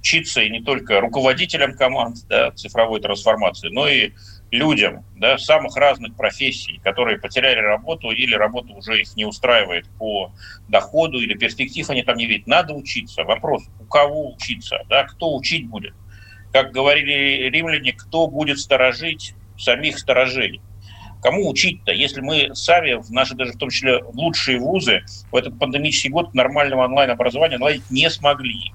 Учиться 0.00 0.40
и 0.40 0.50
не 0.50 0.62
только 0.62 1.00
руководителям 1.00 1.74
команд 1.74 2.26
да, 2.28 2.50
цифровой 2.52 3.00
трансформации, 3.00 3.68
но 3.68 3.88
и 3.88 4.12
людям 4.56 5.04
да, 5.16 5.38
самых 5.38 5.76
разных 5.76 6.16
профессий, 6.16 6.80
которые 6.82 7.18
потеряли 7.18 7.58
работу 7.58 8.10
или 8.10 8.34
работа 8.34 8.72
уже 8.72 9.00
их 9.00 9.16
не 9.16 9.24
устраивает 9.24 9.88
по 9.98 10.32
доходу 10.68 11.20
или 11.20 11.34
перспектив 11.34 11.88
они 11.90 12.02
там 12.02 12.16
не 12.16 12.26
видят. 12.26 12.46
Надо 12.46 12.74
учиться. 12.74 13.24
Вопрос, 13.24 13.62
у 13.80 13.84
кого 13.84 14.34
учиться, 14.34 14.78
да, 14.88 15.04
кто 15.04 15.34
учить 15.36 15.68
будет. 15.68 15.94
Как 16.52 16.72
говорили 16.72 17.48
римляне, 17.50 17.92
кто 17.92 18.26
будет 18.28 18.58
сторожить 18.58 19.34
самих 19.58 19.98
сторожей. 19.98 20.60
Кому 21.22 21.48
учить-то, 21.48 21.92
если 21.92 22.20
мы 22.20 22.54
сами, 22.54 22.94
в 22.94 23.10
наши 23.10 23.34
даже 23.34 23.52
в 23.52 23.58
том 23.58 23.70
числе 23.70 24.02
лучшие 24.12 24.58
вузы, 24.58 25.02
в 25.32 25.36
этот 25.36 25.58
пандемический 25.58 26.10
год 26.10 26.34
нормального 26.34 26.84
онлайн-образования 26.84 27.58
наладить 27.58 27.90
не 27.90 28.08
смогли. 28.10 28.72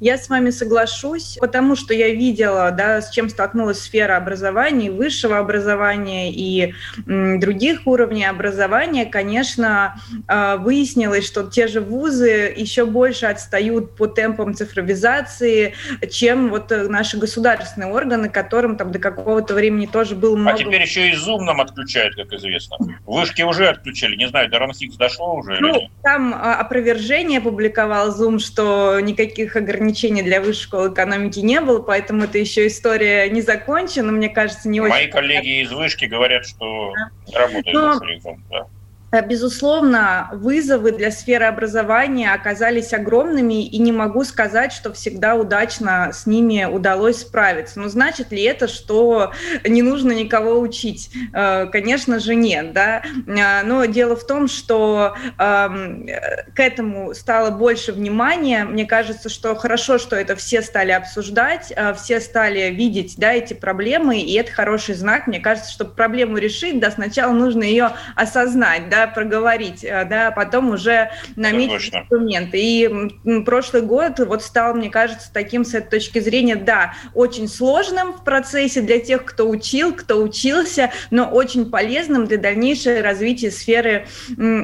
Я 0.00 0.16
с 0.16 0.28
вами 0.28 0.50
соглашусь, 0.50 1.38
потому 1.40 1.74
что 1.74 1.92
я 1.92 2.10
видела, 2.10 2.70
да, 2.70 3.02
с 3.02 3.10
чем 3.10 3.28
столкнулась 3.28 3.80
сфера 3.80 4.16
образования, 4.16 4.90
высшего 4.90 5.38
образования 5.38 6.32
и 6.32 6.72
других 7.06 7.86
уровней 7.86 8.24
образования. 8.24 9.06
Конечно, 9.06 10.00
э, 10.28 10.56
выяснилось, 10.58 11.26
что 11.26 11.44
те 11.44 11.66
же 11.66 11.80
вузы 11.80 12.54
еще 12.56 12.86
больше 12.86 13.26
отстают 13.26 13.96
по 13.96 14.06
темпам 14.06 14.54
цифровизации, 14.54 15.74
чем 16.10 16.50
вот 16.50 16.70
наши 16.70 17.18
государственные 17.18 17.92
органы, 17.92 18.28
которым 18.28 18.76
там 18.76 18.92
до 18.92 19.00
какого-то 19.00 19.54
времени 19.54 19.86
тоже 19.86 20.14
был 20.14 20.36
много... 20.36 20.56
А 20.56 20.58
теперь 20.58 20.82
еще 20.82 21.08
и 21.08 21.14
Zoom 21.14 21.40
нам 21.40 21.60
отключают, 21.60 22.14
как 22.14 22.32
известно. 22.32 22.76
Вышки 23.04 23.42
уже 23.42 23.68
отключили, 23.68 24.14
не 24.14 24.28
знаю, 24.28 24.48
до 24.48 24.60
Ранхикс 24.60 24.96
дошло 24.96 25.34
уже 25.34 25.58
ну, 25.60 25.68
или 25.70 25.80
нет? 25.80 25.90
Там 26.02 26.34
а, 26.34 26.54
опровержение 26.54 27.40
публиковал 27.40 28.10
Zoom, 28.10 28.38
что 28.38 29.00
никаких 29.00 29.56
ограничений 29.56 29.87
ограничений 29.88 30.22
для 30.22 30.40
высшей 30.40 30.64
школы 30.64 30.92
экономики 30.92 31.40
не 31.40 31.60
было, 31.60 31.80
поэтому 31.80 32.24
это 32.24 32.38
еще 32.38 32.66
история 32.66 33.28
не 33.30 33.40
закончена, 33.40 34.12
мне 34.12 34.28
кажется, 34.28 34.68
не 34.68 34.80
Мои 34.80 34.90
очень... 34.90 35.02
Мои 35.02 35.10
коллеги 35.10 35.62
из 35.62 35.72
вышки 35.72 36.04
говорят, 36.04 36.46
что 36.46 36.92
да. 37.32 37.38
работают 37.38 37.74
Но... 37.74 37.94
на 37.94 38.36
да. 38.50 38.66
Э, 39.10 39.26
безусловно, 39.26 40.28
вызовы 40.32 40.92
для 40.92 41.10
сферы 41.10 41.46
образования 41.46 42.32
оказались 42.32 42.92
огромными, 42.92 43.66
и 43.66 43.78
не 43.78 43.92
могу 43.92 44.24
сказать, 44.24 44.72
что 44.72 44.92
всегда 44.92 45.34
удачно 45.34 46.10
с 46.12 46.26
ними 46.26 46.66
удалось 46.70 47.20
справиться. 47.20 47.80
Но 47.80 47.88
значит 47.88 48.32
ли 48.32 48.42
это, 48.42 48.68
что 48.68 49.32
не 49.64 49.82
нужно 49.82 50.12
никого 50.12 50.58
учить? 50.60 51.10
Э, 51.32 51.66
конечно 51.66 52.18
же, 52.20 52.34
нет. 52.34 52.72
Да? 52.72 53.02
Э, 53.26 53.62
но 53.64 53.84
дело 53.86 54.16
в 54.16 54.26
том, 54.26 54.48
что 54.48 55.16
эм, 55.38 56.06
к 56.54 56.60
этому 56.60 57.14
стало 57.14 57.50
больше 57.50 57.92
внимания. 57.92 58.64
Мне 58.64 58.84
кажется, 58.84 59.28
что 59.28 59.54
хорошо, 59.54 59.98
что 59.98 60.16
это 60.16 60.36
все 60.36 60.62
стали 60.62 60.92
обсуждать, 60.92 61.72
все 61.96 62.20
стали 62.20 62.70
видеть 62.70 63.14
да, 63.16 63.32
эти 63.32 63.54
проблемы, 63.54 64.20
и 64.20 64.34
это 64.34 64.52
хороший 64.52 64.94
знак. 64.94 65.26
Мне 65.26 65.40
кажется, 65.40 65.70
чтобы 65.72 65.92
проблему 65.92 66.38
решить, 66.38 66.80
да, 66.80 66.90
сначала 66.90 67.32
нужно 67.32 67.62
ее 67.62 67.92
осознать. 68.14 68.88
Да? 68.88 68.97
Да, 68.98 69.06
проговорить, 69.06 69.84
э, 69.84 70.04
да, 70.04 70.28
а 70.28 70.30
потом 70.32 70.70
уже 70.70 71.10
наметить 71.36 71.94
инструменты. 71.94 72.58
И 72.60 73.42
прошлый 73.44 73.82
год 73.82 74.18
вот 74.18 74.42
стал, 74.42 74.74
мне 74.74 74.90
кажется, 74.90 75.30
таким 75.32 75.64
с 75.64 75.74
этой 75.74 75.98
точки 75.98 76.18
зрения, 76.18 76.56
да, 76.56 76.94
очень 77.14 77.48
сложным 77.48 78.12
в 78.12 78.24
процессе 78.24 78.80
для 78.80 78.98
тех, 78.98 79.24
кто 79.24 79.48
учил, 79.48 79.94
кто 79.94 80.20
учился, 80.20 80.90
но 81.10 81.26
очень 81.26 81.70
полезным 81.70 82.26
для 82.26 82.38
дальнейшего 82.38 83.02
развития 83.02 83.50
сферы 83.50 84.06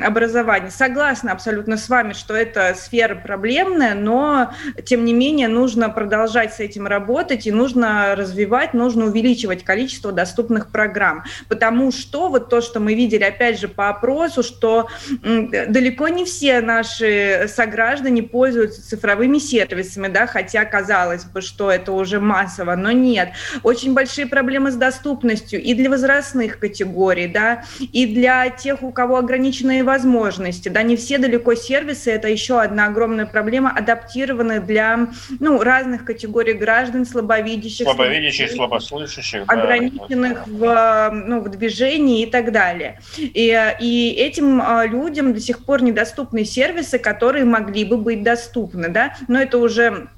образования. 0.03 0.71
Согласна 0.71 1.33
абсолютно 1.33 1.77
с 1.77 1.89
вами, 1.89 2.13
что 2.13 2.35
это 2.35 2.75
сфера 2.75 3.15
проблемная, 3.15 3.95
но 3.95 4.53
тем 4.85 5.05
не 5.05 5.13
менее 5.13 5.49
нужно 5.49 5.91
продолжать 5.91 6.55
с 6.55 6.61
этим 6.61 6.87
работать 6.87 7.47
и 7.47 7.53
нужно 7.53 8.17
развивать, 8.17 8.75
нужно 8.75 9.05
увеличивать 9.07 9.63
количество 9.63 10.11
доступных 10.11 10.71
программ. 10.71 11.25
Потому 11.49 11.93
что 11.93 12.29
вот 12.29 12.49
то, 12.49 12.61
что 12.61 12.81
мы 12.81 12.95
видели, 12.95 13.23
опять 13.23 13.61
же, 13.61 13.69
по 13.69 13.89
опросу, 13.89 14.24
что 14.29 14.89
далеко 15.23 16.09
не 16.09 16.25
все 16.25 16.61
наши 16.61 17.47
сограждане 17.49 18.23
пользуются 18.23 18.87
цифровыми 18.87 19.39
сервисами, 19.39 20.09
да, 20.09 20.27
хотя 20.27 20.65
казалось 20.65 21.25
бы, 21.25 21.41
что 21.41 21.71
это 21.71 21.93
уже 21.93 22.21
массово, 22.21 22.75
но 22.77 22.93
нет. 22.93 23.31
Очень 23.63 23.95
большие 23.95 24.27
проблемы 24.27 24.71
с 24.71 24.77
доступностью 24.77 25.63
и 25.63 25.75
для 25.75 25.91
возрастных 25.91 26.59
категорий, 26.59 27.29
да, 27.29 27.65
и 27.93 28.07
для 28.07 28.49
тех, 28.51 28.83
у 28.83 28.91
кого 28.91 29.17
ограниченные 29.17 29.83
возможности, 29.83 30.69
да, 30.69 30.83
не 30.83 30.97
все 30.97 31.19
далеко 31.19 31.55
сервисы, 31.55 32.11
это 32.11 32.29
еще 32.29 32.61
одна 32.61 32.87
огромная 32.87 33.27
проблема, 33.27 33.71
адаптированы 33.71 34.61
для, 34.61 35.09
ну, 35.41 35.63
разных 35.63 36.05
категорий 36.05 36.55
граждан, 36.55 37.07
слабовидящих, 37.07 37.87
слабовидящих, 37.87 38.51
слабослышащих, 38.53 39.45
ограниченных 39.47 40.45
да, 40.47 41.11
в, 41.11 41.15
ну, 41.15 41.41
в 41.41 41.49
движении 41.49 42.23
и 42.23 42.27
так 42.27 42.53
далее. 42.53 43.01
И, 43.19 43.75
и 43.81 44.14
этим 44.15 44.61
а, 44.63 44.87
людям 44.87 45.33
до 45.33 45.41
сих 45.41 45.65
пор 45.65 45.83
недоступны 45.83 46.45
сервисы, 46.45 46.99
которые 46.99 47.45
могли 47.45 47.85
бы 47.85 47.97
быть 47.97 48.23
доступны, 48.23 48.89
да, 48.89 49.17
но 49.29 49.41
это 49.41 49.59
уже 49.59 50.09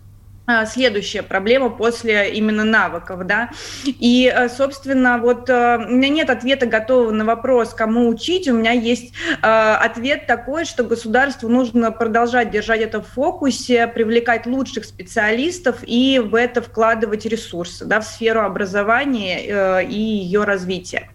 следующая 0.66 1.22
проблема 1.22 1.70
после 1.70 2.30
именно 2.32 2.64
навыков, 2.64 3.26
да. 3.26 3.50
И, 3.84 4.32
э, 4.32 4.48
собственно, 4.48 5.18
вот 5.18 5.50
э, 5.50 5.78
у 5.88 5.90
меня 5.90 6.08
нет 6.08 6.30
ответа 6.30 6.66
готового 6.66 7.10
на 7.10 7.24
вопрос, 7.24 7.74
кому 7.74 8.08
учить. 8.08 8.48
У 8.48 8.54
меня 8.54 8.70
есть 8.70 9.12
э, 9.42 9.46
ответ 9.46 10.26
такой, 10.26 10.64
что 10.64 10.84
государству 10.84 11.48
нужно 11.48 11.90
продолжать 11.90 12.50
держать 12.50 12.80
это 12.80 13.00
в 13.00 13.08
фокусе, 13.08 13.86
привлекать 13.88 14.46
лучших 14.46 14.84
специалистов 14.84 15.78
и 15.82 16.20
в 16.24 16.34
это 16.34 16.62
вкладывать 16.62 17.26
ресурсы, 17.26 17.84
да, 17.84 18.00
в 18.00 18.04
сферу 18.04 18.42
образования 18.42 19.82
и 19.82 19.98
ее 19.98 20.44
развития. 20.44 21.10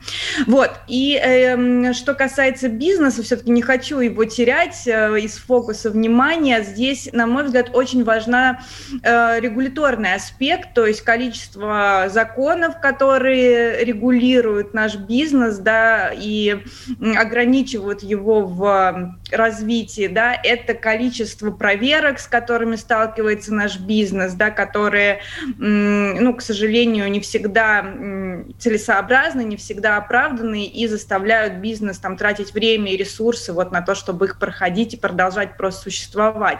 Вот. 0.46 0.72
И 0.88 1.20
э, 1.22 1.94
что 1.94 2.14
касается 2.16 2.68
бизнеса, 2.68 3.24
все-таки 3.24 3.52
не 3.52 3.62
хочу 3.62 4.00
его 4.00 4.26
терять 4.26 4.86
из 4.86 5.38
фокуса 5.38 5.90
внимания. 5.90 6.64
Здесь, 6.64 7.10
на 7.14 7.28
мой 7.28 7.46
взгляд, 7.46 7.70
очень 7.74 8.04
важна 8.04 8.62
регуляторный 9.40 10.16
аспект, 10.16 10.74
то 10.74 10.86
есть 10.86 11.02
количество 11.02 12.06
законов, 12.10 12.80
которые 12.82 13.84
регулируют 13.84 14.74
наш 14.74 14.96
бизнес, 14.96 15.58
да, 15.58 16.12
и 16.14 16.64
ограничивают 17.16 18.04
его 18.04 18.42
в 18.42 19.16
развитии, 19.32 20.08
да, 20.08 20.34
это 20.34 20.74
количество 20.74 21.52
проверок, 21.52 22.20
с 22.20 22.28
которыми 22.28 22.76
сталкивается 22.76 23.54
наш 23.54 23.80
бизнес, 23.80 24.34
да, 24.34 24.50
которые, 24.50 25.22
ну, 25.58 26.34
к 26.36 26.42
сожалению, 26.42 27.10
не 27.10 27.20
всегда 27.20 27.86
целесообразны, 28.60 29.44
не 29.44 29.58
всегда 29.58 29.98
оправданы 29.98 30.66
и 30.66 30.88
заставляют 30.88 31.56
бизнес 31.56 31.98
там 31.98 32.18
тратить 32.18 32.54
время 32.54 32.94
и 32.94 32.98
ресурсы 32.98 33.54
вот 33.54 33.72
на 33.72 33.82
то, 33.82 33.96
чтобы 33.96 34.26
их 34.26 34.40
проходить 34.40 34.94
и 34.94 34.98
продолжать 34.98 35.58
просто 35.58 35.84
существовать. 35.84 36.60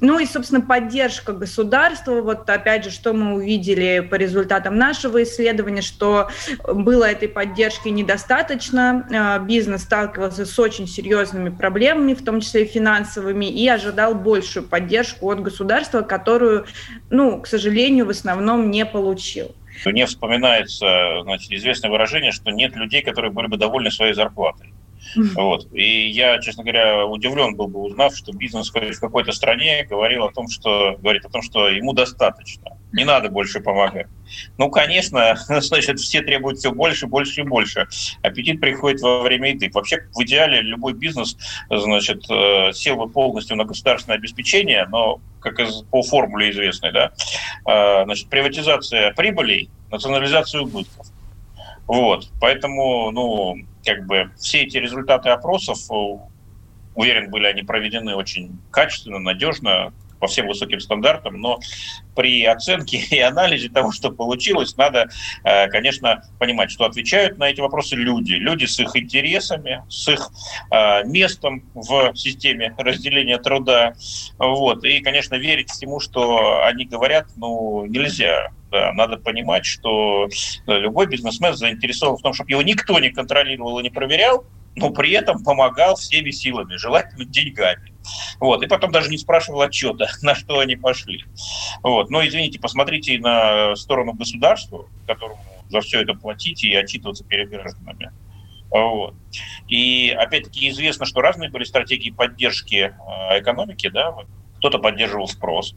Ну 0.00 0.18
и, 0.18 0.26
собственно, 0.26 0.60
поддержка 0.60 1.32
государства, 1.32 2.20
вот 2.22 2.48
опять 2.48 2.84
же, 2.84 2.90
что 2.90 3.12
мы 3.12 3.34
увидели 3.34 4.00
по 4.00 4.14
результатам 4.16 4.76
нашего 4.76 5.22
исследования, 5.22 5.82
что 5.82 6.30
было 6.66 7.04
этой 7.04 7.28
поддержки 7.28 7.88
недостаточно, 7.88 9.06
а, 9.12 9.38
бизнес 9.38 9.82
сталкивался 9.82 10.46
с 10.46 10.58
очень 10.58 10.86
серьезными 10.86 11.50
проблемами, 11.50 12.05
проблемами, 12.06 12.14
в 12.14 12.24
том 12.24 12.40
числе 12.40 12.64
и 12.64 12.66
финансовыми, 12.66 13.46
и 13.46 13.68
ожидал 13.68 14.14
большую 14.14 14.68
поддержку 14.68 15.30
от 15.30 15.42
государства, 15.42 16.02
которую, 16.02 16.66
ну, 17.10 17.40
к 17.40 17.46
сожалению, 17.46 18.06
в 18.06 18.10
основном 18.10 18.70
не 18.70 18.84
получил. 18.84 19.54
Мне 19.84 20.06
вспоминается 20.06 21.22
значит, 21.22 21.52
известное 21.52 21.90
выражение, 21.90 22.32
что 22.32 22.50
нет 22.50 22.76
людей, 22.76 23.02
которые 23.02 23.30
были 23.30 23.46
бы 23.46 23.56
довольны 23.56 23.90
своей 23.90 24.14
зарплатой. 24.14 24.72
Вот. 25.34 25.72
И 25.72 26.08
я, 26.08 26.38
честно 26.40 26.62
говоря, 26.62 27.06
удивлен 27.06 27.56
был 27.56 27.68
бы, 27.68 27.80
узнав, 27.80 28.16
что 28.16 28.32
бизнес 28.32 28.70
в 28.70 29.00
какой-то 29.00 29.32
стране 29.32 29.84
говорил 29.88 30.24
о 30.24 30.32
том, 30.32 30.48
что 30.48 30.96
говорит 30.98 31.24
о 31.24 31.28
том, 31.28 31.42
что 31.42 31.68
ему 31.68 31.92
достаточно, 31.92 32.76
не 32.92 33.04
надо 33.04 33.28
больше 33.28 33.60
помогать. 33.60 34.06
Ну, 34.58 34.70
конечно, 34.70 35.36
значит, 35.48 36.00
все 36.00 36.22
требуют 36.22 36.58
все 36.58 36.72
больше, 36.72 37.06
больше 37.06 37.42
и 37.42 37.44
больше. 37.44 37.86
Аппетит 38.22 38.60
приходит 38.60 39.00
во 39.00 39.22
время 39.22 39.50
еды. 39.50 39.70
Вообще, 39.72 40.08
в 40.12 40.22
идеале, 40.22 40.60
любой 40.60 40.94
бизнес, 40.94 41.36
значит, 41.70 42.24
э, 42.30 42.72
сел 42.72 42.96
бы 42.96 43.08
полностью 43.08 43.56
на 43.56 43.64
государственное 43.64 44.18
обеспечение, 44.18 44.86
но, 44.88 45.20
как 45.40 45.60
по 45.90 46.02
формуле 46.02 46.50
известной, 46.50 46.92
да, 46.92 47.12
э, 47.66 48.04
значит, 48.04 48.28
приватизация 48.28 49.12
прибылей, 49.12 49.70
национализация 49.90 50.62
убытков. 50.62 51.06
Вот, 51.86 52.28
поэтому, 52.40 53.12
ну, 53.12 53.56
как 53.86 54.04
бы 54.04 54.32
все 54.36 54.62
эти 54.62 54.76
результаты 54.76 55.30
опросов, 55.30 55.78
э, 55.90 55.94
уверен, 56.94 57.30
были 57.30 57.46
они 57.46 57.62
проведены 57.62 58.16
очень 58.16 58.58
качественно, 58.70 59.18
надежно, 59.18 59.92
по 60.18 60.26
всем 60.26 60.48
высоким 60.48 60.80
стандартам, 60.80 61.40
но 61.40 61.58
при 62.14 62.44
оценке 62.44 62.96
и 63.10 63.18
анализе 63.20 63.68
того, 63.68 63.92
что 63.92 64.10
получилось, 64.10 64.76
надо, 64.76 65.08
э, 65.44 65.68
конечно, 65.68 66.22
понимать, 66.38 66.70
что 66.70 66.84
отвечают 66.84 67.38
на 67.38 67.44
эти 67.44 67.60
вопросы 67.60 67.96
люди. 67.96 68.34
Люди 68.34 68.64
с 68.64 68.78
их 68.80 68.96
интересами, 68.96 69.82
с 69.88 70.08
их 70.08 70.30
э, 70.70 71.04
местом 71.04 71.64
в 71.74 72.14
системе 72.14 72.74
разделения 72.78 73.38
труда. 73.38 73.94
Вот. 74.38 74.84
И, 74.84 75.00
конечно, 75.00 75.36
верить 75.36 75.70
всему, 75.70 76.00
что 76.00 76.64
они 76.64 76.84
говорят, 76.84 77.26
ну, 77.36 77.86
нельзя. 77.86 78.50
Да, 78.70 78.92
надо 78.92 79.16
понимать, 79.16 79.64
что 79.64 80.28
любой 80.66 81.06
бизнесмен 81.06 81.54
заинтересован 81.54 82.16
в 82.16 82.22
том, 82.22 82.34
чтобы 82.34 82.50
его 82.50 82.62
никто 82.62 82.98
не 82.98 83.10
контролировал 83.10 83.78
и 83.78 83.84
не 83.84 83.90
проверял, 83.90 84.44
но 84.74 84.90
при 84.90 85.12
этом 85.12 85.42
помогал 85.42 85.96
всеми 85.96 86.30
силами, 86.30 86.76
желательно 86.76 87.24
деньгами. 87.24 87.92
Вот. 88.40 88.62
И 88.62 88.66
потом 88.66 88.92
даже 88.92 89.10
не 89.10 89.18
спрашивал 89.18 89.62
отчета, 89.62 90.06
на 90.22 90.34
что 90.34 90.58
они 90.58 90.76
пошли. 90.76 91.24
Вот. 91.82 92.10
Но, 92.10 92.26
извините, 92.26 92.58
посмотрите 92.58 93.18
на 93.18 93.76
сторону 93.76 94.12
государства, 94.12 94.86
которому 95.06 95.40
за 95.68 95.80
все 95.80 96.02
это 96.02 96.14
платить 96.14 96.62
и 96.64 96.74
отчитываться 96.74 97.24
перед 97.24 97.50
гражданами. 97.50 98.12
Вот. 98.70 99.14
И 99.68 100.14
опять-таки 100.16 100.68
известно, 100.70 101.06
что 101.06 101.20
разные 101.20 101.50
были 101.50 101.64
стратегии 101.64 102.10
поддержки 102.10 102.92
э, 102.94 103.40
экономики. 103.40 103.88
Да? 103.88 104.14
Кто-то 104.58 104.78
поддерживал 104.78 105.28
спрос, 105.28 105.74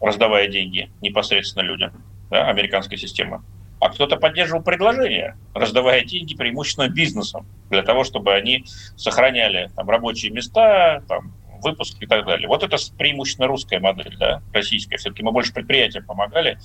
раздавая 0.00 0.48
деньги 0.48 0.90
непосредственно 1.00 1.62
людям, 1.62 2.04
да, 2.30 2.48
американская 2.48 2.98
система 2.98 3.44
а 3.82 3.88
кто-то 3.88 4.16
поддерживал 4.16 4.62
предложение, 4.62 5.36
раздавая 5.54 6.04
деньги 6.04 6.36
преимущественно 6.36 6.88
бизнесам, 6.88 7.46
для 7.68 7.82
того, 7.82 8.04
чтобы 8.04 8.32
они 8.32 8.64
сохраняли 8.96 9.72
там, 9.74 9.90
рабочие 9.90 10.30
места, 10.30 11.02
там, 11.08 11.34
выпуск 11.62 11.96
и 12.00 12.06
так 12.06 12.24
далее. 12.24 12.46
Вот 12.46 12.62
это 12.62 12.76
преимущественно 12.96 13.48
русская 13.48 13.80
модель, 13.80 14.16
да, 14.18 14.40
российская. 14.52 14.98
Все-таки 14.98 15.24
мы 15.24 15.32
больше 15.32 15.52
предприятиям 15.52 16.04
помогали, 16.04 16.58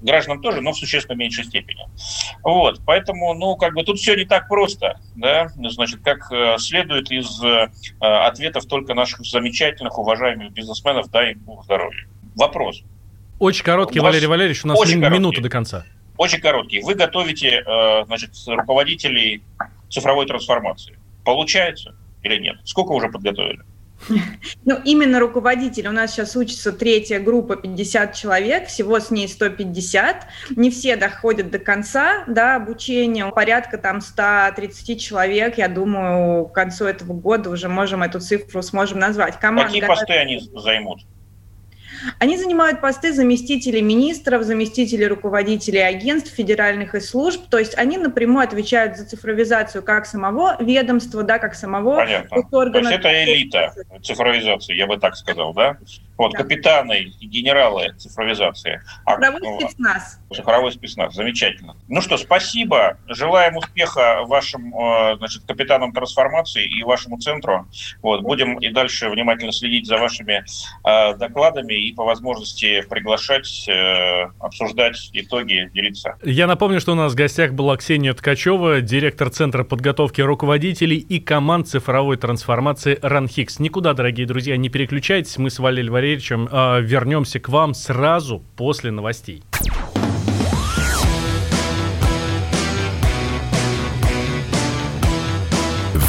гражданам 0.00 0.40
тоже, 0.40 0.62
но 0.62 0.72
в 0.72 0.78
существенно 0.78 1.18
меньшей 1.18 1.44
степени. 1.44 1.84
Вот, 2.42 2.80
поэтому, 2.86 3.34
ну, 3.34 3.56
как 3.56 3.74
бы 3.74 3.84
тут 3.84 3.98
все 3.98 4.14
не 4.14 4.24
так 4.24 4.48
просто, 4.48 4.98
да, 5.14 5.48
значит, 5.56 6.00
как 6.02 6.32
э, 6.32 6.56
следует 6.56 7.10
из 7.10 7.42
э, 7.44 7.68
ответов 8.00 8.64
только 8.64 8.94
наших 8.94 9.26
замечательных, 9.26 9.98
уважаемых 9.98 10.52
бизнесменов, 10.52 11.14
им 11.14 11.38
Бог 11.40 11.64
здоровья. 11.64 12.08
Вопрос. 12.34 12.82
Очень 13.38 13.64
короткий, 13.64 14.00
Валерий 14.00 14.26
Валерьевич, 14.26 14.64
у 14.64 14.68
нас 14.68 14.78
минута 14.94 15.42
до 15.42 15.50
конца. 15.50 15.84
Очень 16.16 16.40
короткий. 16.40 16.80
Вы 16.80 16.94
готовите, 16.94 17.62
э, 17.66 18.04
значит, 18.06 18.30
руководителей 18.46 19.42
цифровой 19.90 20.26
трансформации. 20.26 20.98
Получается 21.24 21.94
или 22.22 22.40
нет? 22.40 22.56
Сколько 22.64 22.92
уже 22.92 23.08
подготовили? 23.08 23.60
Ну, 24.64 24.78
именно 24.84 25.20
руководитель. 25.20 25.88
У 25.88 25.92
нас 25.92 26.12
сейчас 26.12 26.36
учится 26.36 26.72
третья 26.72 27.18
группа, 27.18 27.56
50 27.56 28.14
человек, 28.14 28.68
всего 28.68 29.00
с 29.00 29.10
ней 29.10 29.28
150. 29.28 30.26
Не 30.56 30.70
все 30.70 30.96
доходят 30.96 31.50
до 31.50 31.58
конца 31.58 32.24
да, 32.26 32.56
обучения. 32.56 33.26
Порядка 33.30 33.78
там 33.78 34.00
130 34.00 35.00
человек. 35.00 35.58
Я 35.58 35.68
думаю, 35.68 36.46
к 36.46 36.52
концу 36.52 36.84
этого 36.84 37.14
года 37.14 37.50
уже 37.50 37.68
можем 37.68 38.02
эту 38.02 38.20
цифру 38.20 38.62
сможем 38.62 38.98
назвать. 38.98 39.38
Команда 39.40 39.72
Какие 39.72 39.86
посты 39.86 40.12
они 40.12 40.40
займут? 40.54 41.00
Они 42.18 42.36
занимают 42.36 42.80
посты 42.80 43.12
заместителей 43.12 43.82
министров, 43.82 44.42
заместителей 44.42 45.06
руководителей 45.06 45.80
агентств, 45.80 46.32
федеральных 46.32 46.94
и 46.94 47.00
служб, 47.00 47.48
то 47.48 47.58
есть 47.58 47.76
они 47.76 47.98
напрямую 47.98 48.44
отвечают 48.44 48.96
за 48.96 49.06
цифровизацию 49.06 49.82
как 49.82 50.06
самого 50.06 50.56
ведомства, 50.60 51.22
да, 51.22 51.38
как 51.38 51.54
самого 51.54 51.96
Понятно. 51.96 52.36
органа. 52.50 52.72
То 52.72 52.78
есть 52.78 53.00
это 53.00 53.24
элита 53.24 53.74
цифровизации, 54.02 54.74
я 54.74 54.86
бы 54.86 54.98
так 54.98 55.16
сказал, 55.16 55.52
да? 55.54 55.78
Вот, 56.16 56.32
да. 56.32 56.38
капитаны 56.38 57.14
и 57.20 57.26
генералы 57.26 57.94
цифровизации. 57.98 58.82
А, 59.04 59.16
цифровой 59.16 59.40
ну, 59.42 59.60
спецназ. 59.60 60.20
Цифровой 60.32 60.72
спецназ, 60.72 61.14
замечательно. 61.14 61.76
Ну 61.88 62.00
что, 62.00 62.16
спасибо. 62.16 62.98
Желаем 63.08 63.56
успеха 63.56 64.22
вашим 64.26 64.74
э, 64.74 65.16
значит, 65.18 65.42
капитанам 65.46 65.92
трансформации 65.92 66.64
и 66.64 66.82
вашему 66.82 67.18
центру. 67.18 67.66
Вот, 68.02 68.22
будем 68.22 68.58
и 68.58 68.70
дальше 68.70 69.08
внимательно 69.08 69.52
следить 69.52 69.86
за 69.86 69.98
вашими 69.98 70.44
э, 70.84 71.14
докладами 71.16 71.74
и 71.74 71.92
по 71.92 72.04
возможности 72.04 72.82
приглашать, 72.88 73.68
э, 73.68 74.30
обсуждать 74.40 75.10
итоги, 75.12 75.70
делиться. 75.72 76.16
Я 76.22 76.46
напомню, 76.46 76.80
что 76.80 76.92
у 76.92 76.96
нас 76.96 77.12
в 77.12 77.16
гостях 77.16 77.52
была 77.52 77.76
Ксения 77.76 78.14
Ткачева, 78.14 78.80
директор 78.80 79.30
Центра 79.30 79.64
подготовки 79.64 80.20
руководителей 80.20 80.96
и 80.96 81.20
команд 81.20 81.68
цифровой 81.68 82.16
трансформации 82.16 82.98
РАНХИКС. 83.00 83.58
Никуда, 83.58 83.92
дорогие 83.92 84.26
друзья, 84.26 84.56
не 84.56 84.68
переключайтесь. 84.68 85.36
Мы 85.38 85.50
с 85.50 85.58
Валерием 85.58 85.86
Валерьевичем 86.06 86.48
э, 86.48 86.82
вернемся 86.82 87.40
к 87.40 87.48
вам 87.48 87.74
сразу 87.74 88.40
после 88.54 88.92
новостей. 88.92 89.42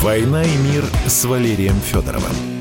«Война 0.04 0.44
и 0.44 0.58
мир» 0.58 0.84
с 1.08 1.26
Валерием 1.26 1.80
Федоровым. 1.82 2.57